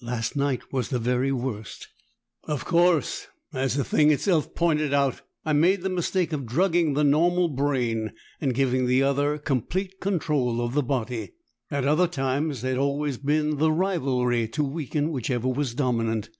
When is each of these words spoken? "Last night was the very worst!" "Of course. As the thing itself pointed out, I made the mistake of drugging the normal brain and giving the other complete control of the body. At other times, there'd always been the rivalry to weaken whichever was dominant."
"Last 0.00 0.34
night 0.34 0.72
was 0.72 0.88
the 0.88 0.98
very 0.98 1.30
worst!" 1.30 1.88
"Of 2.44 2.64
course. 2.64 3.26
As 3.52 3.76
the 3.76 3.84
thing 3.84 4.10
itself 4.10 4.54
pointed 4.54 4.94
out, 4.94 5.20
I 5.44 5.52
made 5.52 5.82
the 5.82 5.90
mistake 5.90 6.32
of 6.32 6.46
drugging 6.46 6.94
the 6.94 7.04
normal 7.04 7.48
brain 7.48 8.12
and 8.40 8.54
giving 8.54 8.86
the 8.86 9.02
other 9.02 9.36
complete 9.36 10.00
control 10.00 10.62
of 10.62 10.72
the 10.72 10.82
body. 10.82 11.34
At 11.70 11.86
other 11.86 12.08
times, 12.08 12.62
there'd 12.62 12.78
always 12.78 13.18
been 13.18 13.58
the 13.58 13.72
rivalry 13.72 14.48
to 14.48 14.64
weaken 14.64 15.10
whichever 15.10 15.48
was 15.48 15.74
dominant." 15.74 16.30